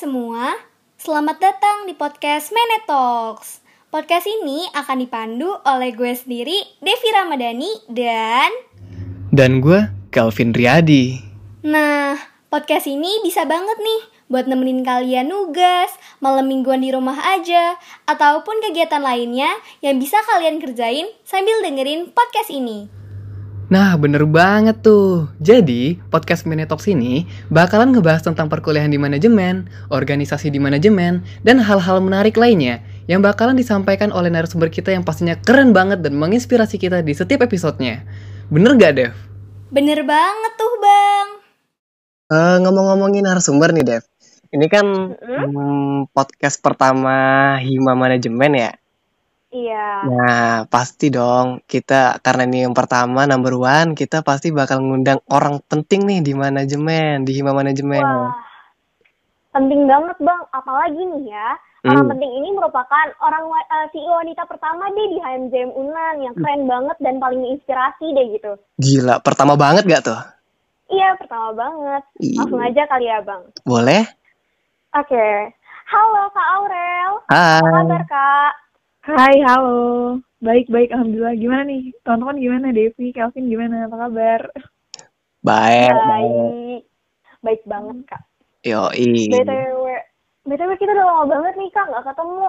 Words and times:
semua, 0.00 0.56
selamat 0.96 1.36
datang 1.36 1.84
di 1.84 1.92
podcast 1.92 2.56
Mene 2.56 2.88
Talks. 2.88 3.60
Podcast 3.92 4.24
ini 4.24 4.64
akan 4.72 4.96
dipandu 4.96 5.60
oleh 5.60 5.92
gue 5.92 6.16
sendiri, 6.16 6.56
Devi 6.80 7.08
Ramadhani, 7.12 7.68
dan... 7.84 8.48
Dan 9.28 9.60
gue, 9.60 9.92
Calvin 10.08 10.56
Riyadi. 10.56 11.20
Nah, 11.68 12.16
podcast 12.48 12.88
ini 12.88 13.20
bisa 13.20 13.44
banget 13.44 13.76
nih 13.76 14.00
buat 14.32 14.48
nemenin 14.48 14.88
kalian 14.88 15.28
nugas, 15.28 15.92
malam 16.24 16.48
mingguan 16.48 16.80
di 16.80 16.96
rumah 16.96 17.20
aja, 17.36 17.76
ataupun 18.08 18.56
kegiatan 18.64 19.04
lainnya 19.04 19.52
yang 19.84 20.00
bisa 20.00 20.16
kalian 20.24 20.64
kerjain 20.64 21.12
sambil 21.28 21.60
dengerin 21.60 22.08
podcast 22.16 22.48
ini. 22.48 22.88
Nah, 23.70 23.94
bener 23.94 24.26
banget 24.26 24.82
tuh. 24.82 25.30
Jadi, 25.38 25.94
podcast 26.10 26.42
Minetox 26.42 26.90
ini 26.90 27.30
bakalan 27.54 27.94
ngebahas 27.94 28.26
tentang 28.26 28.50
perkuliahan 28.50 28.90
di 28.90 28.98
manajemen, 28.98 29.70
organisasi 29.94 30.50
di 30.50 30.58
manajemen, 30.58 31.22
dan 31.46 31.62
hal-hal 31.62 32.02
menarik 32.02 32.34
lainnya 32.34 32.82
yang 33.06 33.22
bakalan 33.22 33.54
disampaikan 33.54 34.10
oleh 34.10 34.26
narasumber 34.26 34.74
kita 34.74 34.90
yang 34.90 35.06
pastinya 35.06 35.38
keren 35.38 35.70
banget 35.70 36.02
dan 36.02 36.18
menginspirasi 36.18 36.82
kita 36.82 36.98
di 37.06 37.14
setiap 37.14 37.46
episodenya. 37.46 38.02
Bener 38.50 38.74
gak, 38.74 38.92
Dev? 38.98 39.14
Bener 39.70 40.02
banget 40.02 40.52
tuh, 40.58 40.74
Bang. 40.82 41.28
Uh, 42.26 42.56
ngomong-ngomongin 42.66 43.22
narasumber 43.22 43.70
nih, 43.70 43.86
Dev. 43.86 44.02
Ini 44.50 44.66
kan 44.66 45.14
hmm, 45.14 46.10
podcast 46.10 46.58
pertama 46.58 47.54
Hima 47.62 47.94
Manajemen 47.94 48.50
ya. 48.58 48.74
Iya. 49.50 50.06
Nah, 50.06 50.62
pasti 50.70 51.10
dong 51.10 51.58
kita 51.66 52.22
karena 52.22 52.46
ini 52.46 52.62
yang 52.62 52.74
pertama 52.74 53.26
number 53.26 53.58
one, 53.58 53.98
kita 53.98 54.22
pasti 54.22 54.54
bakal 54.54 54.78
ngundang 54.78 55.18
orang 55.26 55.58
penting 55.66 56.06
nih 56.06 56.20
di 56.22 56.32
manajemen, 56.38 57.26
di 57.26 57.34
Hima 57.34 57.50
Manajemen. 57.50 57.98
Wah, 57.98 58.30
penting 59.50 59.90
banget 59.90 60.16
bang. 60.22 60.42
Apalagi 60.54 61.02
nih 61.02 61.34
ya, 61.34 61.50
orang 61.82 62.06
Hmm. 62.06 62.10
penting 62.14 62.30
ini 62.30 62.48
merupakan 62.54 63.06
orang 63.18 63.44
wa- 63.50 63.68
eh, 63.74 63.86
CEO 63.90 64.22
wanita 64.22 64.46
pertama 64.46 64.86
deh 64.86 65.06
di 65.10 65.18
HMJM 65.18 65.70
Unan 65.74 66.14
yang 66.22 66.34
keren 66.38 66.70
banget 66.70 66.96
dan 67.02 67.18
paling 67.18 67.42
menginspirasi 67.42 68.06
deh 68.14 68.26
gitu. 68.38 68.52
Gila, 68.78 69.18
pertama 69.18 69.58
banget 69.58 69.82
gak 69.82 70.06
tuh? 70.06 70.20
Iya, 70.90 71.18
pertama 71.18 71.50
banget. 71.58 72.02
Ih. 72.22 72.38
Langsung 72.38 72.62
aja 72.62 72.82
kali 72.86 73.06
ya 73.06 73.18
bang. 73.22 73.42
Boleh? 73.66 74.02
Oke. 74.94 75.26
Halo 75.90 76.30
Kak 76.30 76.48
Aurel. 76.54 77.12
Hai. 77.26 77.58
Apa 77.58 77.66
kabar 77.82 78.02
Kak? 78.06 78.52
Hai, 79.00 79.40
halo. 79.48 80.20
Baik-baik, 80.44 80.92
Alhamdulillah. 80.92 81.32
Gimana 81.32 81.64
nih? 81.64 81.88
Teman-teman 82.04 82.36
gimana? 82.36 82.68
Devi, 82.68 83.16
Kelvin 83.16 83.48
gimana? 83.48 83.88
Apa 83.88 83.96
kabar? 83.96 84.52
Baik, 85.40 85.96
baik. 85.96 86.82
Baik. 87.40 87.60
Banget 87.64 87.96
Kak. 88.12 88.22
Yoi. 88.60 89.32
BTW, 89.32 89.84
BTW 90.44 90.70
kita 90.76 90.92
udah 90.92 91.06
lama 91.08 91.24
banget 91.32 91.56
nih 91.56 91.72
Kak 91.72 91.88
nggak 91.88 92.12
ketemu. 92.12 92.48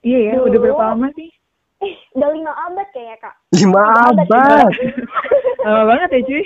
Iya 0.00 0.18
ya, 0.24 0.32
Dulu. 0.40 0.44
udah 0.48 0.58
berapa 0.64 0.84
lama 0.96 1.06
sih? 1.20 1.28
Eh, 1.84 1.94
udah 2.16 2.28
lima 2.32 2.52
abad 2.56 2.88
kayaknya 2.96 3.16
Kak. 3.20 3.34
Lima 3.52 3.82
abad. 4.08 4.28
abad. 4.32 4.72
lama 5.68 5.82
banget 5.84 6.08
ya, 6.16 6.20
cuy. 6.32 6.44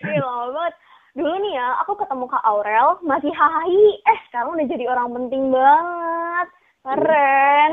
Iya 0.00 0.20
lama 0.24 0.46
banget. 0.56 0.74
Dulu 1.12 1.34
nih 1.44 1.52
ya, 1.60 1.68
aku 1.84 1.92
ketemu 2.00 2.24
Kak 2.24 2.44
Aurel, 2.48 2.88
masih 3.04 3.32
hahaha. 3.36 3.84
Eh, 4.00 4.18
sekarang 4.32 4.56
udah 4.56 4.64
jadi 4.64 4.84
orang 4.88 5.12
penting 5.12 5.52
banget. 5.52 6.48
Keren. 6.88 7.72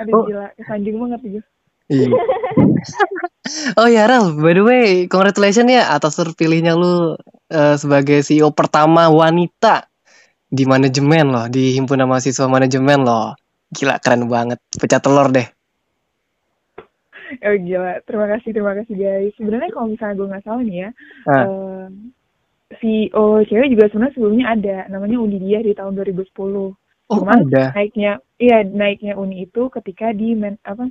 Aduh, 0.00 0.12
Oh. 0.14 0.24
gila. 0.24 0.46
Kesanjung 0.56 0.96
banget 1.02 1.20
juga. 1.26 1.40
Iya. 1.92 2.08
oh 3.80 3.88
ya, 3.90 4.08
Rel, 4.08 4.32
by 4.38 4.52
the 4.56 4.64
way, 4.64 4.86
congratulations 5.10 5.68
ya 5.68 5.92
atas 5.92 6.16
terpilihnya 6.16 6.72
lu 6.72 7.18
eh, 7.52 7.76
sebagai 7.76 8.24
CEO 8.24 8.48
pertama 8.56 9.12
wanita 9.12 9.90
di 10.48 10.64
manajemen 10.64 11.32
loh, 11.32 11.46
di 11.48 11.76
himpunan 11.76 12.08
mahasiswa 12.08 12.48
manajemen 12.48 13.04
loh. 13.04 13.36
Gila, 13.72 13.96
keren 14.04 14.28
banget. 14.28 14.60
Pecah 14.76 15.00
telur 15.00 15.32
deh. 15.32 15.48
Oh, 17.40 17.56
gila. 17.56 18.04
Terima 18.04 18.28
kasih, 18.28 18.52
terima 18.52 18.72
kasih, 18.76 18.92
guys. 18.92 19.32
Sebenarnya 19.40 19.72
kalau 19.72 19.88
misalnya 19.88 20.14
gue 20.20 20.28
nggak 20.28 20.44
salah 20.44 20.62
nih 20.62 20.76
ya, 20.76 20.88
Ah. 21.24 21.44
eh, 21.48 21.86
CEO 22.76 23.24
cewek 23.48 23.68
juga 23.72 23.88
sebenarnya 23.88 24.14
sebelumnya 24.16 24.46
ada. 24.52 24.76
Namanya 24.92 25.16
Unidia 25.16 25.64
di 25.64 25.72
tahun 25.72 25.96
2010. 25.96 26.76
Oh, 27.12 27.20
Cuman 27.20 27.44
ada. 27.52 27.76
naiknya, 27.76 28.24
iya 28.40 28.64
naiknya 28.64 29.20
Uni 29.20 29.44
itu 29.44 29.68
ketika 29.68 30.16
di 30.16 30.32
men, 30.32 30.56
apa 30.64 30.88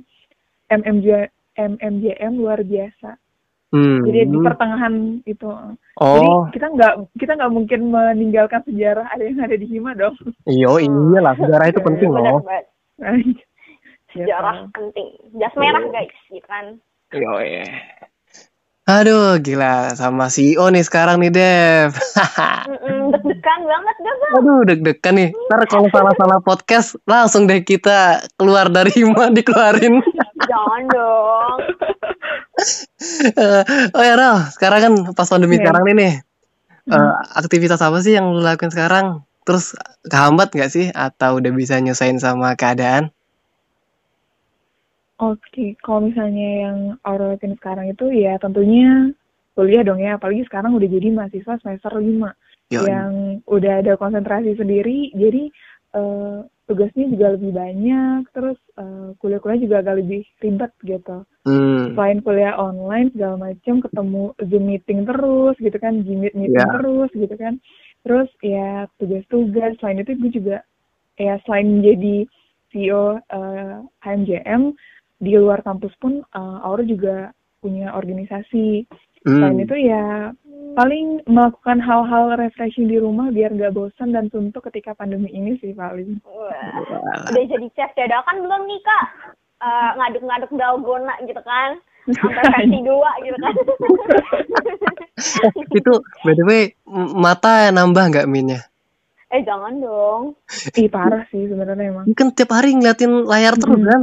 MMJ, 0.70 1.34
MMJM 1.58 2.32
luar 2.38 2.62
biasa. 2.62 3.18
Hmm. 3.74 4.04
Jadi 4.06 4.28
di 4.30 4.38
pertengahan 4.38 4.94
itu. 5.26 5.48
Oh, 5.98 6.14
Jadi 6.14 6.28
kita 6.54 6.66
nggak 6.70 6.94
kita 7.18 7.32
nggak 7.40 7.52
mungkin 7.56 7.80
meninggalkan 7.90 8.62
sejarah 8.68 9.08
ada 9.10 9.24
yang 9.26 9.42
ada 9.42 9.56
di 9.58 9.66
Hima 9.66 9.98
dong. 9.98 10.14
iyo 10.46 10.78
iyalah, 10.78 11.34
sejarah 11.34 11.66
itu 11.72 11.80
penting 11.82 12.12
loh. 12.12 12.38
Gitu. 12.38 13.42
Sejarah 14.12 14.68
penting. 14.76 15.08
Jas 15.40 15.56
merah 15.56 15.82
guys, 15.88 16.12
gitu 16.28 16.44
kan. 16.46 16.76
Iya. 17.16 17.64
Aduh, 18.82 19.38
gila 19.38 19.94
sama 19.94 20.26
CEO 20.26 20.66
nih 20.74 20.82
sekarang 20.82 21.22
nih, 21.22 21.30
Dev. 21.30 21.94
Deg-degan 23.14 23.60
banget 23.62 23.96
dah 24.02 24.14
bang. 24.18 24.32
Aduh, 24.42 24.60
deg-degan 24.66 25.14
nih. 25.14 25.28
Ntar 25.30 25.60
kalau 25.70 25.86
salah-salah 25.86 26.42
podcast, 26.42 26.98
langsung 27.06 27.46
deh 27.46 27.62
kita 27.62 28.26
keluar 28.34 28.66
dari 28.74 28.90
Hima, 28.98 29.30
dikeluarin. 29.30 30.02
Jangan 30.50 30.82
dong. 30.90 31.56
Eh, 33.38 33.62
oh 33.94 34.02
ya 34.02 34.14
Ral, 34.18 34.50
sekarang 34.50 34.80
kan 34.82 34.92
pas 35.14 35.30
pandemi 35.30 35.58
Iya. 35.58 35.70
sekarang 35.70 35.82
ini 35.86 35.94
nih, 35.94 36.14
eh, 36.90 37.12
aktivitas 37.38 37.78
apa 37.86 38.02
sih 38.02 38.18
yang 38.18 38.34
lu 38.34 38.42
lakuin 38.42 38.74
sekarang? 38.74 39.22
Terus 39.46 39.78
kehambat 40.10 40.50
nggak 40.58 40.70
sih? 40.74 40.86
Atau 40.90 41.38
udah 41.38 41.54
bisa 41.54 41.78
nyusahin 41.78 42.18
sama 42.18 42.58
keadaan? 42.58 43.14
Oke, 45.22 45.78
kalau 45.86 46.10
misalnya 46.10 46.48
yang 46.66 46.78
Aurel 47.06 47.38
lakuin 47.38 47.54
sekarang 47.54 47.86
itu 47.86 48.10
ya 48.10 48.34
tentunya 48.42 49.14
kuliah 49.54 49.86
dong 49.86 50.02
ya, 50.02 50.18
apalagi 50.18 50.42
sekarang 50.50 50.74
udah 50.74 50.88
jadi 50.90 51.08
mahasiswa 51.14 51.62
semester 51.62 51.94
5 51.94 52.34
Yo, 52.74 52.82
yang 52.88 53.38
udah 53.46 53.84
ada 53.84 53.94
konsentrasi 53.94 54.58
sendiri, 54.58 55.14
jadi 55.14 55.46
eh, 55.94 56.38
tugasnya 56.66 57.06
juga 57.06 57.38
lebih 57.38 57.54
banyak, 57.54 58.20
terus 58.34 58.58
eh, 58.74 59.14
kuliah-kuliah 59.22 59.60
juga 59.62 59.76
agak 59.84 60.02
lebih 60.02 60.26
ribet 60.42 60.72
gitu. 60.82 61.22
hmm, 61.46 61.94
Selain 61.94 62.18
kuliah 62.24 62.58
online 62.58 63.14
segala 63.14 63.36
macam, 63.52 63.78
ketemu 63.78 64.22
Zoom 64.42 64.64
meeting 64.66 65.00
terus 65.06 65.54
gitu 65.62 65.78
kan, 65.78 66.02
Gmeet 66.02 66.34
meeting 66.34 66.58
Iya. 66.58 66.72
terus 66.82 67.10
gitu 67.14 67.34
kan. 67.38 67.62
Terus 68.02 68.30
ya 68.42 68.90
tugas-tugas, 68.98 69.78
selain 69.78 70.02
itu 70.02 70.18
gue 70.18 70.32
juga 70.34 70.56
ya 71.14 71.38
selain 71.46 71.78
menjadi 71.78 72.26
CEO 72.72 73.20
eh, 73.20 73.76
HMJM 74.02 74.74
di 75.22 75.38
luar 75.38 75.62
kampus 75.62 75.94
pun 76.02 76.26
eh, 76.26 76.58
Aura 76.66 76.82
juga 76.82 77.30
punya 77.62 77.94
organisasi. 77.94 78.90
Selain 79.22 79.54
hmm. 79.54 79.64
itu 79.70 79.76
ya 79.86 80.34
paling 80.74 81.22
melakukan 81.30 81.78
hal-hal 81.78 82.34
refreshing 82.34 82.90
di 82.90 82.98
rumah 82.98 83.30
biar 83.30 83.54
gak 83.54 83.70
bosan 83.70 84.10
dan 84.10 84.26
suntuk 84.34 84.66
ketika 84.66 84.98
pandemi 84.98 85.30
ini 85.30 85.54
sih 85.62 85.70
paling. 85.70 86.18
Wah, 86.26 87.22
udah 87.30 87.44
jadi 87.46 87.66
chef 87.78 87.94
dadakan 87.94 88.42
belum 88.42 88.66
nih 88.66 88.82
kak? 88.82 89.06
Eh, 89.62 89.90
ngaduk-ngaduk 89.94 90.50
dalgona 90.58 91.14
gitu 91.22 91.38
kan? 91.46 91.78
Sampai 92.18 92.42
versi 92.58 92.78
dua 92.82 93.10
gitu 93.22 93.36
kan? 93.38 93.54
Itu 95.78 96.02
by 96.26 96.34
the 96.34 96.42
way, 96.42 96.74
mata 97.14 97.70
nambah 97.70 98.10
nggak 98.10 98.26
minnya? 98.26 98.66
eh 99.32 99.40
jangan 99.48 99.80
dong. 99.80 100.22
Ih 100.76 100.92
parah 100.92 101.24
sih 101.32 101.48
sebenarnya 101.48 101.88
emang. 101.88 102.04
Kan 102.12 102.36
tiap 102.36 102.52
hari 102.52 102.76
ngeliatin 102.76 103.24
layar 103.24 103.56
terus 103.56 103.80
Hmm. 103.80 103.88
kan? 103.88 104.02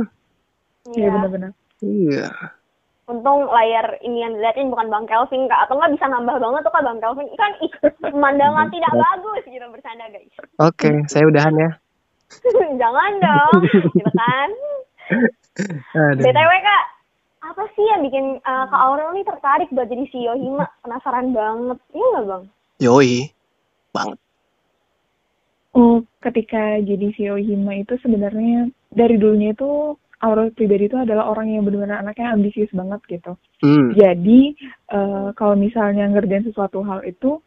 Iya 0.95 1.05
Iya. 1.05 1.09
benar-benar. 1.13 1.51
Iya. 1.79 2.29
Untung 3.09 3.49
layar 3.49 3.97
ini 4.05 4.21
yang 4.21 4.37
diliatin 4.37 4.69
bukan 4.69 4.85
Bang 4.93 5.09
Kelvin 5.09 5.49
kak, 5.49 5.65
atau 5.65 5.81
nggak 5.81 5.97
bisa 5.97 6.05
nambah 6.05 6.37
banget 6.37 6.61
tuh 6.61 6.73
kak 6.73 6.85
Bang 6.85 6.99
Kelvin. 7.01 7.25
Kan 7.41 7.51
ih, 7.57 7.71
pemandangan 8.05 8.69
tidak 8.69 8.93
bagus 8.93 9.41
gitu 9.49 9.65
bercanda 9.73 10.05
guys. 10.13 10.33
Oke, 10.61 10.89
saya 11.09 11.25
udahan 11.25 11.57
ya. 11.57 11.69
jangan 12.81 13.11
dong, 13.17 13.65
gitu 13.65 14.11
kan? 14.13 14.49
Aduh. 15.97 16.21
BTW 16.21 16.51
kak, 16.61 16.83
apa 17.49 17.63
sih 17.73 17.85
yang 17.89 18.05
bikin 18.05 18.37
eh, 18.37 18.65
Kak 18.69 18.81
Aurel 18.85 19.17
nih 19.17 19.25
tertarik 19.25 19.69
buat 19.73 19.89
jadi 19.89 20.05
CEO 20.13 20.37
Hima? 20.37 20.69
Penasaran 20.85 21.33
banget, 21.33 21.81
iya 21.97 22.05
nggak 22.13 22.25
bang? 22.29 22.43
Yoi, 22.79 23.13
banget. 23.89 24.19
Oh, 25.73 26.05
ketika 26.21 26.77
jadi 26.81 27.09
CEO 27.17 27.41
Hima 27.41 27.81
itu 27.81 27.97
sebenarnya 28.05 28.69
dari 28.93 29.17
dulunya 29.17 29.57
itu 29.57 29.97
Aurel 30.19 30.51
pribadi 30.51 30.91
itu 30.91 30.99
adalah 30.99 31.31
orang 31.31 31.47
yang 31.55 31.63
benar-benar 31.63 32.03
anaknya 32.03 32.35
ambisius 32.35 32.71
banget 32.75 32.99
gitu. 33.07 33.33
Hmm. 33.63 33.95
Jadi 33.95 34.53
eh, 34.91 35.29
kalau 35.35 35.55
misalnya 35.55 36.11
ngerjain 36.11 36.43
sesuatu 36.43 36.83
hal 36.83 37.07
itu 37.07 37.39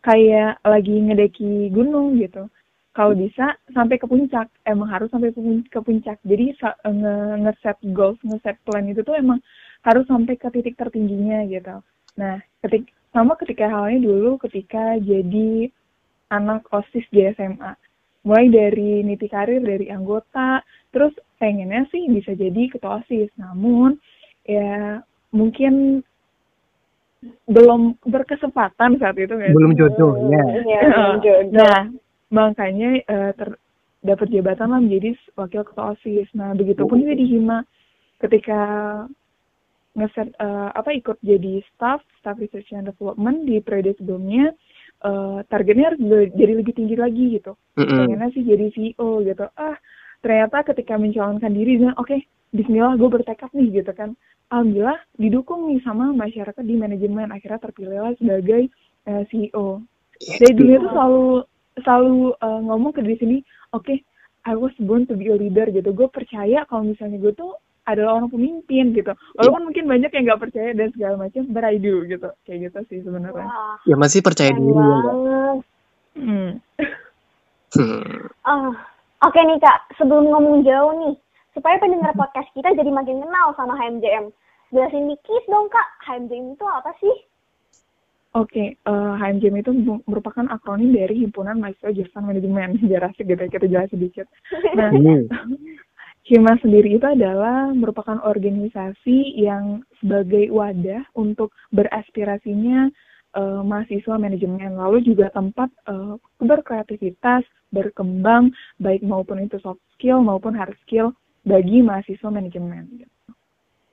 kayak 0.00 0.62
lagi 0.62 0.94
ngedeki 0.94 1.74
gunung 1.74 2.16
gitu. 2.22 2.46
Kalau 2.90 3.14
bisa 3.14 3.54
sampai 3.70 4.02
ke 4.02 4.06
puncak, 4.10 4.50
emang 4.66 4.90
harus 4.90 5.06
sampai 5.14 5.30
ke 5.30 5.38
pun- 5.38 5.66
ke 5.66 5.78
puncak. 5.78 6.18
Jadi 6.26 6.58
nge- 6.58 7.36
nge-set 7.46 7.78
goals, 7.94 8.18
nge-set 8.26 8.58
plan 8.66 8.82
itu 8.90 9.06
tuh 9.06 9.14
emang 9.14 9.38
harus 9.86 10.04
sampai 10.10 10.34
ke 10.34 10.50
titik 10.50 10.74
tertingginya 10.74 11.46
gitu. 11.46 11.80
Nah, 12.18 12.42
ketik 12.66 12.90
sama 13.14 13.38
ketika 13.38 13.70
halnya 13.70 14.06
dulu 14.06 14.38
ketika 14.42 14.98
jadi 15.02 15.70
anak 16.30 16.66
OSIS 16.70 17.06
di 17.10 17.26
SMA. 17.34 17.74
Mulai 18.26 18.46
dari 18.52 18.90
niti 19.00 19.26
karir 19.30 19.64
dari 19.64 19.88
anggota, 19.88 20.60
terus 20.90 21.14
pengennya 21.38 21.86
sih 21.88 22.06
bisa 22.10 22.34
jadi 22.34 22.70
ketua 22.70 23.00
OSIS. 23.02 23.30
Namun 23.38 23.96
ya 24.44 25.00
mungkin 25.30 26.02
belum 27.46 28.00
berkesempatan 28.04 28.96
saat 28.96 29.16
itu 29.20 29.34
sih? 29.36 29.52
Belum 29.52 29.76
jodohnya. 29.76 30.42
Iya, 30.64 30.80
belum 30.88 31.18
jodoh. 31.20 31.52
Nah, 31.52 31.80
makanya 32.32 32.88
eh, 33.04 33.32
ter- 33.36 33.60
dapat 34.00 34.32
jabatan 34.32 34.72
lah 34.72 34.80
menjadi 34.80 35.12
wakil 35.36 35.62
ketua 35.68 35.92
OSIS. 35.96 36.28
Nah, 36.32 36.56
begitupun 36.56 37.04
juga 37.04 37.14
di 37.16 37.26
Hima 37.28 37.58
ketika 38.20 38.60
ngeset 39.90 40.32
eh, 40.32 40.70
apa 40.72 40.90
ikut 40.96 41.18
jadi 41.20 41.60
staff, 41.74 42.00
staff 42.22 42.40
research 42.40 42.72
and 42.72 42.88
development 42.88 43.44
di 43.44 43.60
periode 43.60 43.92
sebelumnya 44.00 44.56
eh, 45.04 45.38
targetnya 45.44 45.92
harus 45.92 46.00
jadi 46.32 46.52
lebih 46.56 46.72
tinggi 46.72 46.96
lagi 46.96 47.36
gitu. 47.36 47.52
Mm-mm. 47.76 47.96
Pengennya 48.00 48.28
sih 48.32 48.42
jadi 48.46 48.66
CEO 48.72 49.20
gitu. 49.28 49.44
Ah, 49.60 49.76
ternyata 50.20 50.64
ketika 50.64 50.94
mencalonkan 50.96 51.52
diri 51.52 51.80
dan 51.80 51.96
oke, 51.96 52.16
bismillah 52.52 52.96
gue 52.96 53.08
bertekad 53.08 53.50
nih 53.52 53.82
gitu 53.82 53.92
kan. 53.92 54.16
Alhamdulillah 54.50 54.98
didukung 55.14 55.70
nih 55.70 55.78
sama 55.86 56.10
masyarakat 56.10 56.64
di 56.66 56.74
manajemen 56.74 57.30
akhirnya 57.30 57.62
terpilihlah 57.62 58.18
sebagai 58.18 58.66
eh, 59.06 59.22
CEO 59.30 59.78
dari 60.20 60.52
dulu 60.52 60.72
tuh 60.84 60.90
selalu 60.92 61.26
selalu 61.80 62.16
uh, 62.44 62.60
ngomong 62.68 62.92
ke 62.92 63.00
diri 63.00 63.16
sini 63.16 63.36
oke 63.72 63.94
I 64.44 64.56
was 64.56 64.72
born 64.80 65.04
to 65.08 65.14
be 65.20 65.28
a 65.28 65.36
leader 65.36 65.68
gitu. 65.68 65.92
Gue 65.92 66.08
percaya 66.08 66.64
kalau 66.64 66.88
misalnya 66.88 67.20
gue 67.20 67.32
tuh 67.36 67.60
adalah 67.84 68.16
orang 68.16 68.32
pemimpin 68.32 68.96
gitu. 68.96 69.12
Walaupun 69.36 69.68
mungkin 69.68 69.84
banyak 69.84 70.08
yang 70.16 70.24
nggak 70.32 70.42
percaya 70.48 70.72
dan 70.72 70.88
segala 70.96 71.28
macam 71.28 71.44
but 71.52 71.64
I 71.64 71.76
do 71.76 72.08
gitu. 72.08 72.28
Kayak 72.48 72.72
gitu 72.72 72.78
sih 72.88 72.98
sebenarnya. 73.04 73.44
Ya 73.84 74.00
masih 74.00 74.24
percaya 74.24 74.56
diri 74.56 74.72
ya 74.72 74.84
hmm. 76.16 76.52
Hmm. 77.76 78.26
Ah, 78.48 78.72
Oke 79.20 79.36
nih 79.36 79.60
kak, 79.60 79.92
sebelum 80.00 80.32
ngomong 80.32 80.64
jauh 80.64 80.92
nih, 80.96 81.14
supaya 81.52 81.76
pendengar 81.76 82.16
podcast 82.16 82.48
kita 82.56 82.72
jadi 82.72 82.88
makin 82.88 83.20
kenal 83.20 83.52
sama 83.52 83.76
HMJM. 83.76 84.32
Jelasin 84.72 85.12
dikit 85.12 85.42
dong 85.44 85.68
kak, 85.68 85.88
HMJM 86.08 86.56
itu 86.56 86.64
apa 86.64 86.90
sih? 87.04 87.16
Oke, 88.32 88.78
eh, 88.78 89.12
HMJM 89.18 89.60
itu 89.60 89.74
merupakan 90.06 90.46
akronim 90.48 90.94
dari 90.94 91.20
Himpunan 91.20 91.58
Mahasiswa 91.58 91.90
Jurusan 91.90 92.24
Manajemen. 92.30 92.78
Biar 92.88 93.10
asik 93.10 93.26
gitu 93.26 93.44
kita 93.50 93.66
jelas 93.66 93.90
sedikit. 93.92 94.26
Nah, 94.78 94.88
Hmm. 95.00 95.26
Hima 96.30 96.54
sendiri 96.62 96.94
itu 96.94 97.02
adalah 97.02 97.74
merupakan 97.74 98.20
organisasi 98.22 99.40
yang 99.40 99.82
sebagai 99.98 100.52
wadah 100.52 101.02
untuk 101.18 101.50
beraspirasinya 101.74 102.92
eh, 103.36 103.62
mahasiswa 103.62 104.14
manajemen, 104.16 104.78
lalu 104.78 105.04
juga 105.06 105.30
tempat 105.30 105.70
eh, 105.88 106.14
berkreativitas, 106.42 107.46
berkembang, 107.70 108.50
baik 108.82 109.02
maupun 109.06 109.46
itu 109.46 109.58
soft 109.62 109.82
skill 109.94 110.22
maupun 110.22 110.54
hard 110.54 110.74
skill 110.82 111.14
bagi 111.46 111.80
mahasiswa 111.80 112.28
manajemen. 112.28 113.06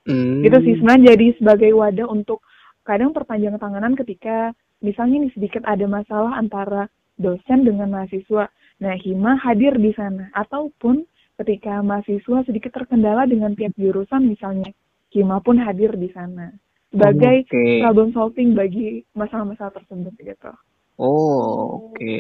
Hmm. 0.08 0.42
Gitu 0.42 0.58
sih 0.64 0.74
sebenarnya 0.80 1.14
jadi 1.14 1.28
sebagai 1.38 1.72
wadah 1.76 2.08
untuk 2.08 2.40
kadang 2.88 3.12
perpanjang 3.12 3.60
tanganan 3.60 3.94
ketika 4.00 4.56
misalnya 4.80 5.28
nih 5.28 5.34
sedikit 5.36 5.64
ada 5.68 5.84
masalah 5.84 6.40
antara 6.40 6.88
dosen 7.20 7.68
dengan 7.68 7.92
mahasiswa. 7.92 8.48
Nah, 8.78 8.94
Hima 9.02 9.42
hadir 9.42 9.74
di 9.76 9.90
sana 9.98 10.30
ataupun 10.38 11.04
ketika 11.44 11.82
mahasiswa 11.82 12.46
sedikit 12.46 12.72
terkendala 12.74 13.26
dengan 13.26 13.58
pihak 13.58 13.74
jurusan 13.76 14.30
misalnya, 14.30 14.70
Hima 15.12 15.42
pun 15.42 15.58
hadir 15.58 15.98
di 15.98 16.10
sana 16.14 16.54
sebagai 16.92 17.36
Oke. 17.48 17.66
problem 17.84 18.10
solving 18.16 18.56
bagi 18.56 19.04
masalah-masalah 19.14 19.74
tersebut 19.76 20.14
gitu. 20.18 20.52
Oh, 20.98 21.94
oke. 21.94 22.18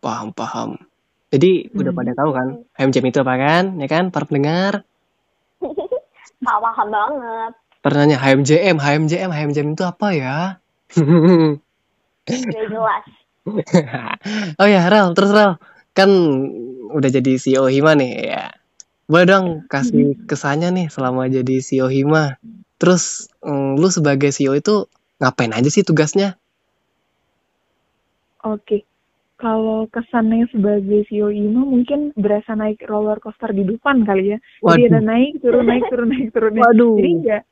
Paham, 0.00 0.32
paham. 0.32 0.78
Jadi 1.28 1.68
udah 1.76 1.92
Hmm. 1.92 1.98
pada 2.00 2.12
tahu 2.16 2.30
kan 2.32 2.48
HMJM 2.80 3.06
itu 3.12 3.18
apa 3.20 3.34
kan? 3.36 3.64
Ya 3.76 3.88
kan, 3.90 4.04
para 4.08 4.24
pendengar? 4.24 4.88
Paham 6.44 6.88
banget. 6.88 7.52
Pernah 7.84 8.00
nanya 8.08 8.18
HMJM, 8.18 8.76
HMJM, 8.80 9.30
HMJM 9.30 9.68
itu 9.76 9.84
apa 9.84 10.08
ya? 10.16 10.36
Udah 12.28 12.64
jelas. 12.68 13.04
oh 14.60 14.68
ya, 14.68 14.82
Rel, 14.92 15.16
terus 15.16 15.32
Rel, 15.32 15.56
kan 15.96 16.10
udah 16.92 17.10
jadi 17.12 17.32
CEO 17.40 17.68
Hima 17.68 17.96
nih 17.96 18.12
ya. 18.28 18.44
Boleh 19.08 19.24
dong 19.24 19.46
kasih 19.72 20.20
kesannya 20.28 20.68
nih 20.72 20.86
selama 20.92 21.28
jadi 21.32 21.64
CEO 21.64 21.88
Hima. 21.88 22.36
Terus 22.78 23.26
mm, 23.42 23.78
lu 23.78 23.88
sebagai 23.90 24.30
CEO 24.30 24.54
itu 24.54 24.86
ngapain 25.18 25.50
aja 25.50 25.66
sih 25.70 25.82
tugasnya? 25.82 26.38
Oke. 28.46 28.86
Kalau 29.38 29.86
kesannya 29.94 30.50
sebagai 30.50 31.06
CEO 31.06 31.30
Hima 31.30 31.62
mungkin 31.62 32.10
berasa 32.18 32.58
naik 32.58 32.82
roller 32.90 33.22
coaster 33.22 33.54
di 33.54 33.62
depan 33.62 34.02
kali 34.02 34.34
ya. 34.34 34.38
Jadi 34.38 34.82
Waduh. 34.82 34.90
ada 34.90 35.00
naik 35.02 35.32
turun 35.38 35.64
naik 35.66 35.84
turun 35.86 36.08
naik 36.10 36.28
turun. 36.34 36.52
naik. 36.58 36.64
Waduh. 36.66 36.94
Jadi 36.98 37.10
enggak 37.22 37.42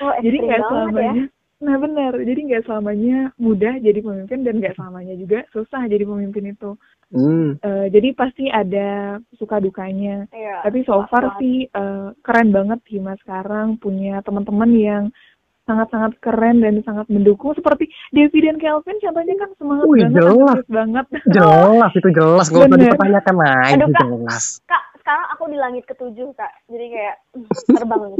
Oh, 0.00 0.12
jadi 0.24 0.36
ekstrim 0.36 0.48
nggak 0.48 0.60
banget 0.68 0.94
ya. 1.00 1.12
Nah 1.60 1.76
benar 1.76 2.16
jadi 2.16 2.40
nggak 2.40 2.64
selamanya 2.64 3.36
mudah 3.36 3.76
jadi 3.78 4.00
pemimpin 4.00 4.40
dan 4.42 4.58
nggak 4.58 4.74
selamanya 4.74 5.14
juga 5.14 5.44
susah 5.50 5.84
jadi 5.86 6.04
pemimpin 6.04 6.50
itu 6.50 6.74
Hmm. 7.10 7.58
Eh, 7.58 7.90
jadi 7.90 8.14
pasti 8.14 8.46
ada 8.46 9.18
suka 9.34 9.58
dukanya 9.58 10.30
Iya. 10.30 10.62
tapi 10.62 10.86
so 10.86 11.02
far 11.10 11.34
sih 11.36 11.66
eh, 11.66 12.08
keren 12.22 12.54
banget 12.54 12.78
Hima 12.86 13.18
sekarang 13.18 13.82
punya 13.82 14.22
teman-teman 14.22 14.70
yang 14.70 15.04
sangat-sangat 15.66 16.18
keren 16.18 16.58
dan 16.58 16.78
sangat 16.82 17.06
mendukung 17.06 17.50
seperti 17.52 17.90
Devi 18.10 18.42
dan 18.42 18.58
Kelvin 18.58 18.98
contohnya 18.98 19.34
kan 19.36 19.50
semangat 19.54 19.86
Wih, 19.86 20.02
banget 20.02 20.22
jelas. 20.22 20.58
banget 20.66 21.06
Jelas 21.26 21.92
itu 21.94 22.08
jelas, 22.10 22.46
nggak 22.46 22.62
usah 22.62 22.70
Bener. 22.70 22.82
dipertanyakan 22.86 23.36
lagi, 23.38 23.72
Aduh, 23.74 23.88
Kak. 23.88 24.00
jelas. 24.00 24.44
Kak, 24.66 24.84
sekarang 24.98 25.26
aku 25.30 25.42
di 25.46 25.58
langit 25.58 25.84
ketujuh 25.86 26.28
kak. 26.34 26.52
Jadi 26.66 26.86
kayak 26.90 27.16
terbang. 27.74 28.12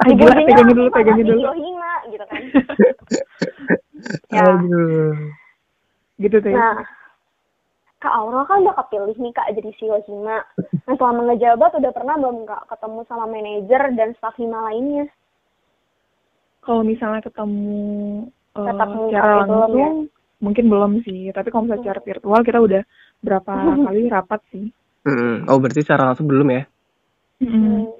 Ah, 0.00 0.04
gila 0.08 0.32
Dipujinya 0.32 0.46
pegangin 0.48 0.76
dulu 0.76 0.88
pegangin 0.92 1.26
dulu 1.28 1.50
Hima 1.52 1.92
gitu 2.08 2.24
kan. 2.24 2.42
ya. 4.36 4.42
Aduh. 4.46 5.12
gitu 6.22 6.36
tuh 6.38 6.50
ya. 6.52 6.56
Nah, 6.56 6.76
Kak 8.02 8.14
Aurel 8.18 8.42
kan 8.50 8.66
udah 8.66 8.74
kepilih 8.82 9.16
nih 9.18 9.32
Kak 9.34 9.50
jadi 9.54 9.70
CEO 9.78 9.98
Hima. 10.08 10.42
Nah, 10.88 10.94
selama 10.98 11.20
ngejabat 11.30 11.70
udah 11.78 11.92
pernah 11.94 12.14
belum 12.18 12.48
Kak 12.48 12.66
ketemu 12.70 13.00
sama 13.06 13.24
manajer 13.30 13.82
dan 13.94 14.10
staf 14.18 14.34
Hima 14.38 14.70
lainnya? 14.70 15.06
kalau 16.62 16.82
misalnya 16.86 17.20
ketemu 17.26 17.82
eh, 18.54 18.66
Tatap 18.70 18.88
muka 18.94 19.10
secara 19.10 19.42
belum 19.44 19.50
ya? 19.50 19.58
langsung 19.58 19.94
mungkin 20.42 20.64
belum 20.70 20.92
sih 21.06 21.30
tapi 21.34 21.48
kalau 21.50 21.66
misalnya 21.66 21.82
secara 21.82 22.00
virtual 22.02 22.40
kita 22.42 22.58
udah 22.62 22.82
berapa 23.22 23.52
kali 23.86 24.00
rapat 24.10 24.40
sih 24.54 24.66
Mm-mm. 25.02 25.50
Oh 25.50 25.58
berarti 25.58 25.82
secara 25.82 26.14
langsung 26.14 26.30
belum 26.30 26.46
ya? 26.54 26.62
Mm-mm. 27.42 27.90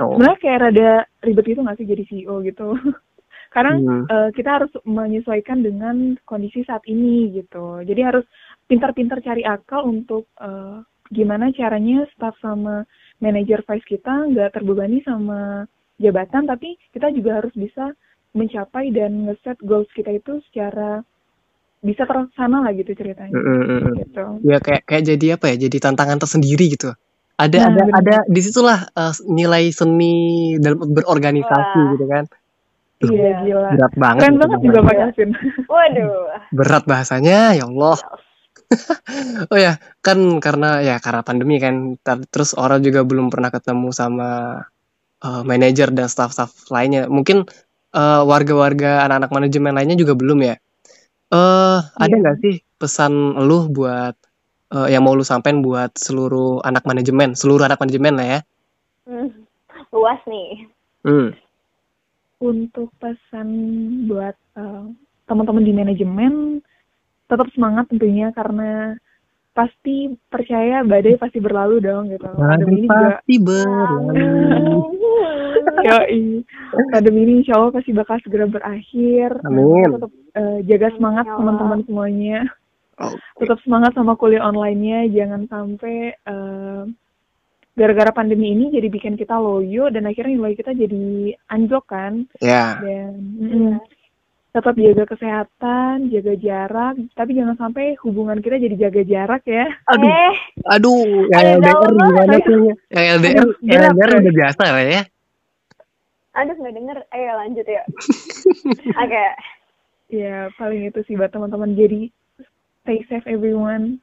Oh. 0.00 0.16
sebenarnya 0.16 0.40
kayak 0.40 0.60
rada 0.64 0.90
ribet 1.20 1.44
gitu 1.52 1.60
nggak 1.60 1.76
sih 1.78 1.86
jadi 1.86 2.02
CEO 2.08 2.34
gitu 2.42 2.66
karena 3.54 3.74
Hmm. 3.76 4.04
eh, 4.06 4.30
kita 4.32 4.50
harus 4.62 4.72
menyesuaikan 4.86 5.60
dengan 5.60 6.16
kondisi 6.24 6.64
saat 6.64 6.82
ini 6.88 7.34
gitu 7.36 7.84
jadi 7.84 8.14
harus 8.14 8.24
pintar-pintar 8.66 9.20
cari 9.20 9.44
akal 9.44 9.84
untuk 9.84 10.26
eh, 10.40 10.80
gimana 11.10 11.50
caranya 11.52 12.06
staff 12.14 12.38
sama 12.38 12.86
manajer 13.18 13.60
vice 13.66 13.86
kita 13.86 14.30
nggak 14.30 14.54
terbebani 14.56 15.02
sama 15.04 15.66
jabatan 16.00 16.48
tapi 16.48 16.78
kita 16.96 17.12
juga 17.12 17.42
harus 17.42 17.52
bisa 17.52 17.92
mencapai 18.32 18.94
dan 18.94 19.26
ngeset 19.26 19.58
goals 19.66 19.90
kita 19.92 20.14
itu 20.14 20.38
secara 20.48 21.02
bisa 21.80 22.04
terlaksana 22.04 22.62
lah 22.62 22.72
gitu 22.76 22.92
ceritanya 22.92 23.34
Mm-mm-mm. 23.34 23.96
gitu 23.98 24.24
Ya 24.44 24.60
kayak 24.60 24.84
kayak 24.84 25.04
jadi 25.16 25.26
apa 25.40 25.46
ya? 25.52 25.56
Jadi 25.66 25.76
tantangan 25.80 26.20
tersendiri 26.20 26.64
gitu. 26.76 26.92
Ada 27.40 27.56
Nah, 27.56 27.66
ada 27.66 27.80
bener. 27.80 27.94
ada 27.96 28.16
di 28.28 28.40
situlah 28.40 28.78
eh, 28.92 29.12
nilai 29.26 29.64
seni 29.72 30.14
dalam 30.60 30.84
berorganisasi 30.84 31.80
Wah. 31.80 31.92
gitu 31.96 32.04
kan. 32.06 32.24
iya 33.00 33.32
gila 33.40 33.68
Berat 33.72 33.94
banget. 33.96 34.20
keren 34.20 34.36
banget 34.36 34.58
juga 34.60 34.78
Pak 34.84 34.94
Kevin 35.00 35.30
Waduh. 35.72 36.12
Berat 36.52 36.84
bahasanya, 36.84 37.56
ya 37.56 37.64
Allah. 37.64 37.96
Oh 39.50 39.58
ya, 39.58 39.80
kan 39.98 40.38
karena 40.38 40.78
ya 40.78 41.02
karena 41.02 41.26
pandemi 41.26 41.58
kan, 41.58 41.98
terus 42.30 42.54
orang 42.54 42.78
juga 42.80 43.02
belum 43.02 43.26
pernah 43.26 43.50
ketemu 43.50 43.90
sama 43.90 44.62
eh, 45.18 45.42
manajer 45.42 45.90
dan 45.90 46.06
staff-staff 46.06 46.70
lainnya. 46.70 47.10
Mungkin 47.10 47.48
eh, 47.90 48.22
warga-warga 48.22 49.02
anak-anak 49.08 49.30
manajemen 49.32 49.72
lainnya 49.74 49.98
juga 49.98 50.14
belum 50.14 50.38
ya. 50.44 50.54
Eh, 51.30 51.78
ada 51.82 52.06
Iya. 52.06 52.20
nggak 52.22 52.36
sih 52.44 52.54
pesan 52.76 53.12
lu 53.42 53.66
buat 53.70 54.14
eh, 54.74 54.88
yang 54.94 55.02
mau 55.06 55.14
lu 55.14 55.26
sampein 55.26 55.62
buat 55.62 55.94
seluruh 55.98 56.62
anak 56.62 56.86
manajemen, 56.86 57.34
seluruh 57.34 57.66
anak 57.66 57.78
manajemen 57.78 58.14
lah 58.16 58.26
ya? 58.26 58.40
Hmm, 59.06 59.30
luas 59.90 60.20
nih. 60.26 60.66
Hmm. 61.00 61.32
untuk 62.40 62.88
pesan 63.00 63.48
buat 64.08 64.36
eh, 64.56 64.84
teman-teman 65.28 65.64
di 65.64 65.72
manajemen 65.76 66.32
tetap 67.28 67.46
semangat 67.54 67.86
tentunya 67.92 68.32
karena 68.32 68.96
pasti 69.54 70.14
percaya 70.30 70.82
badai 70.82 71.20
pasti 71.20 71.38
berlalu 71.38 71.82
dong 71.82 72.10
gitu. 72.10 72.26
Pandemi 72.26 72.80
ini 72.80 72.88
juga 72.88 73.20
pasti 73.20 73.34
berlalu. 73.38 74.08
Yoi. 75.86 76.22
Pandemi 76.90 77.20
ini 77.26 77.32
insya 77.44 77.58
Allah 77.58 77.72
pasti 77.74 77.90
bakal 77.94 78.16
segera 78.24 78.46
berakhir. 78.46 79.30
Amin. 79.46 80.00
Tetap 80.00 80.12
eh, 80.38 80.58
jaga 80.66 80.88
semangat 80.96 81.24
teman-teman 81.28 81.80
semuanya. 81.86 82.40
Oh, 83.00 83.16
tetap 83.40 83.56
semangat 83.64 83.96
sama 83.96 84.12
kuliah 84.14 84.44
online-nya 84.44 85.08
jangan 85.08 85.48
sampai 85.48 86.12
eh, 86.12 86.82
gara-gara 87.72 88.12
pandemi 88.12 88.52
ini 88.52 88.68
jadi 88.68 88.92
bikin 88.92 89.16
kita 89.16 89.40
loyo 89.40 89.88
dan 89.88 90.04
akhirnya 90.04 90.36
nilai 90.36 90.52
kita 90.52 90.76
jadi 90.76 91.32
anjlok 91.48 91.88
kan 91.88 92.28
ya. 92.36 92.76
dan 92.76 93.12
mm, 93.40 93.74
tetap 94.50 94.74
jaga 94.76 95.04
kesehatan 95.06 96.10
jaga 96.10 96.34
jarak 96.36 96.94
tapi 97.14 97.38
jangan 97.38 97.56
sampai 97.56 97.96
hubungan 98.04 98.42
kita 98.42 98.58
jadi 98.58 98.76
jaga 98.76 99.02
jarak 99.06 99.42
ya 99.48 99.64
Aduh, 99.96 100.10
Eh, 100.10 100.34
aduh, 100.68 101.00
yang 101.30 101.40
Ada 101.40 101.70
LDR 101.72 101.90
gimana 101.94 102.36
tuh? 102.42 102.64
Yang 102.90 103.06
LDR, 103.16 103.46
yang 103.64 103.82
LDR 103.94 104.10
udah 104.18 104.34
biasa 104.34 104.62
lah 104.68 104.84
ya. 104.84 105.02
aduh 106.30 106.54
nggak 106.54 106.74
denger. 106.76 106.98
Ayo 107.10 107.30
lanjut 107.34 107.66
ya. 107.66 107.82
Oke. 109.02 109.24
ya 110.10 110.50
paling 110.58 110.90
itu 110.90 111.00
sih 111.06 111.14
buat 111.14 111.30
teman-teman 111.30 111.74
jadi 111.74 112.10
stay 112.82 113.00
safe 113.08 113.26
everyone 113.26 114.00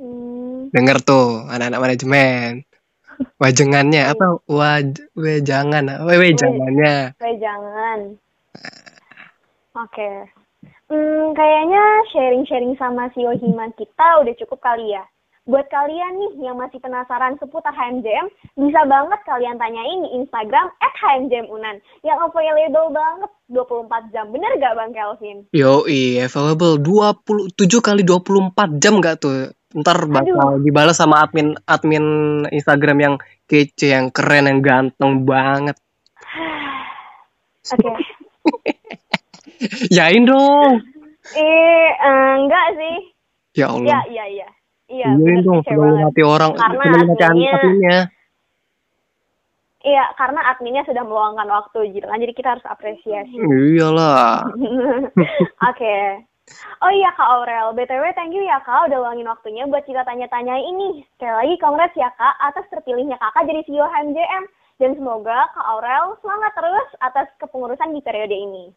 Hmm, 0.00 0.72
Denger 0.74 0.98
tuh 1.04 1.46
anak-anak 1.46 1.80
manajemen. 1.80 2.64
Wajengannya 3.36 4.02
apa? 4.08 4.40
Waj 4.48 4.96
wejangan. 5.14 5.84
We 6.08 6.16
wejangannya. 6.16 7.14
Gue 7.20 7.32
jangan. 7.36 7.98
Oke. 9.76 10.10
Hmm, 10.90 11.36
kayaknya 11.36 11.84
sharing-sharing 12.10 12.74
sama 12.80 13.12
si 13.14 13.22
Ohima 13.22 13.70
kita 13.78 14.24
udah 14.24 14.34
cukup 14.40 14.58
kali 14.58 14.96
ya. 14.96 15.04
Buat 15.50 15.66
kalian 15.66 16.12
nih 16.14 16.46
yang 16.46 16.54
masih 16.62 16.78
penasaran 16.78 17.34
seputar 17.42 17.74
HMJM, 17.74 18.30
bisa 18.54 18.86
banget 18.86 19.18
kalian 19.26 19.58
tanyain 19.58 20.06
di 20.06 20.22
Instagram 20.22 20.70
at 20.78 20.94
HMJMUnan 20.94 21.82
yang 22.06 22.22
available 22.22 22.94
banget 22.94 23.30
24 23.50 24.14
jam. 24.14 24.30
Bener 24.30 24.46
gak 24.62 24.78
Bang 24.78 24.94
Kelvin? 24.94 25.50
Yoi, 25.50 26.22
available 26.22 26.78
27 26.78 27.66
kali 27.82 28.06
24 28.06 28.78
jam 28.78 29.02
gak 29.02 29.18
tuh? 29.18 29.50
Ntar 29.74 30.06
bakal 30.06 30.62
dibalas 30.62 31.02
sama 31.02 31.26
admin 31.26 31.58
admin 31.66 32.06
Instagram 32.54 32.98
yang 33.02 33.14
kece, 33.50 33.90
yang 33.90 34.14
keren, 34.14 34.46
yang 34.46 34.62
ganteng 34.62 35.26
banget. 35.26 35.74
Oke. 37.74 37.90
Yain 39.98 40.30
dong. 40.30 40.78
Eh, 41.34 41.90
enggak 42.38 42.66
sih. 42.78 42.96
Ya 43.58 43.66
Iya, 43.66 43.98
Allah. 43.98 44.02
iya, 44.30 44.46
iya. 44.90 45.08
Iya, 45.14 45.40
dong, 45.46 45.62
banget. 45.62 46.02
hati 46.10 46.22
orang, 46.26 46.50
Karena 46.58 46.82
hati 46.82 47.22
adminnya-. 47.22 48.06
Iya, 49.80 50.04
karena 50.20 50.40
adminnya 50.52 50.84
sudah 50.84 51.00
meluangkan 51.08 51.48
waktu 51.48 51.96
gitu 51.96 52.04
kan. 52.04 52.20
Jadi 52.20 52.32
kita 52.36 52.48
harus 52.52 52.66
apresiasi. 52.68 53.32
Iyalah. 53.40 54.44
Oke. 55.72 55.96
Oh 56.82 56.90
iya 56.90 57.14
Kak 57.14 57.30
Aurel, 57.30 57.70
BTW 57.78 58.10
thank 58.18 58.34
you 58.34 58.42
ya 58.42 58.58
Kak 58.66 58.90
udah 58.90 58.98
luangin 58.98 59.30
waktunya 59.30 59.64
buat 59.70 59.86
kita 59.86 60.02
tanya-tanya 60.02 60.58
ini. 60.58 61.06
Sekali 61.14 61.46
lagi 61.46 61.54
congrats 61.62 61.94
ya 61.94 62.10
Kak 62.18 62.36
atas 62.42 62.66
terpilihnya 62.68 63.16
Kakak 63.22 63.46
jadi 63.46 63.62
CEO 63.64 63.86
HMJM. 63.86 64.44
Dan 64.80 64.96
semoga 64.96 65.48
Kak 65.52 65.66
Aurel 65.76 66.16
semangat 66.24 66.52
terus 66.56 66.88
atas 67.04 67.28
kepengurusan 67.40 67.92
di 67.92 68.00
periode 68.00 68.32
ini. 68.32 68.72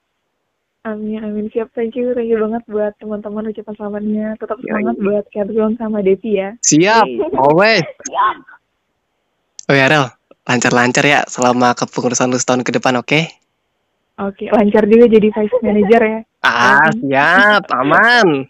Amin 0.83 1.23
amin 1.23 1.47
siap 1.51 1.71
thank 1.71 1.95
you 1.95 2.11
thank 2.11 2.27
you 2.27 2.35
banget 2.35 2.63
buat 2.67 2.91
teman-teman 2.99 3.47
ucapan 3.49 3.73
selamatnya 3.79 4.27
tetap 4.35 4.59
Ya, 4.59 4.75
semangat 4.75 4.95
buat 4.99 5.25
Kevin 5.31 5.73
sama 5.79 5.99
Devi 6.03 6.31
ya 6.35 6.49
Siap, 6.59 7.07
always. 7.39 7.83
Siap. 8.03 8.37
Oh 9.71 9.75
ya 9.75 9.87
Rel, 9.87 10.11
lancar-lancar 10.43 11.07
ya 11.07 11.23
selama 11.23 11.71
kepengurusan 11.71 12.27
lu 12.27 12.35
setahun 12.35 12.67
ke 12.67 12.75
depan, 12.75 12.99
oke? 12.99 13.21
oke 14.13 14.45
lancar 14.51 14.83
juga 14.85 15.07
jadi 15.07 15.27
vice 15.31 15.57
manager 15.63 16.01
ya 16.03 16.19
Ah, 16.43 16.91
siap, 16.91 17.63
aman. 17.71 18.43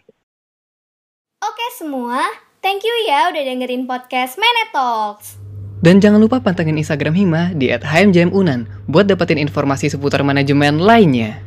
Oke 1.38 1.66
semua, 1.78 2.18
thank 2.58 2.82
you 2.82 2.90
ya 3.06 3.30
udah 3.30 3.42
dengerin 3.46 3.86
podcast 3.86 4.34
Mene 4.34 4.74
Talks. 4.74 5.38
Dan 5.78 6.02
jangan 6.02 6.18
lupa 6.18 6.40
pantengin 6.42 6.80
Instagram 6.80 7.14
Hima 7.14 7.42
di 7.54 7.70
@hmjmunan 7.70 8.88
buat 8.90 9.06
dapetin 9.06 9.38
informasi 9.38 9.92
seputar 9.92 10.24
manajemen 10.26 10.80
lainnya. 10.80 11.38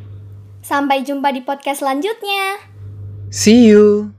Sampai 0.67 1.07
jumpa 1.07 1.31
di 1.31 1.39
podcast 1.47 1.79
selanjutnya. 1.79 2.59
See 3.31 3.71
you. 3.71 4.16